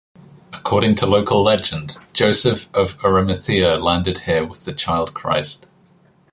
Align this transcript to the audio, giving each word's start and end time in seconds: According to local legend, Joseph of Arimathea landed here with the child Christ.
According 0.51 0.95
to 0.95 1.05
local 1.05 1.43
legend, 1.43 1.97
Joseph 2.11 2.73
of 2.73 2.97
Arimathea 3.05 3.75
landed 3.77 4.17
here 4.17 4.43
with 4.43 4.65
the 4.65 4.73
child 4.73 5.13
Christ. 5.13 5.67